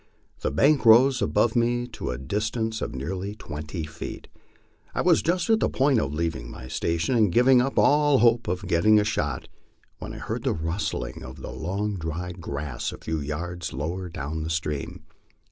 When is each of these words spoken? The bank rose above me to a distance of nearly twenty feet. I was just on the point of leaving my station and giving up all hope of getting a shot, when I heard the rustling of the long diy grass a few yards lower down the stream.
The 0.39 0.49
bank 0.49 0.83
rose 0.83 1.21
above 1.21 1.55
me 1.55 1.85
to 1.89 2.09
a 2.09 2.17
distance 2.17 2.81
of 2.81 2.95
nearly 2.95 3.35
twenty 3.35 3.83
feet. 3.83 4.29
I 4.95 5.01
was 5.01 5.21
just 5.21 5.47
on 5.47 5.59
the 5.59 5.69
point 5.69 5.99
of 5.99 6.11
leaving 6.11 6.49
my 6.49 6.67
station 6.69 7.13
and 7.13 7.31
giving 7.31 7.61
up 7.61 7.77
all 7.77 8.17
hope 8.17 8.47
of 8.47 8.65
getting 8.65 8.99
a 8.99 9.03
shot, 9.03 9.47
when 9.99 10.13
I 10.15 10.17
heard 10.17 10.41
the 10.43 10.53
rustling 10.53 11.21
of 11.23 11.43
the 11.43 11.51
long 11.51 11.97
diy 11.99 12.39
grass 12.39 12.91
a 12.91 12.97
few 12.97 13.19
yards 13.19 13.73
lower 13.73 14.09
down 14.09 14.41
the 14.41 14.49
stream. 14.49 15.03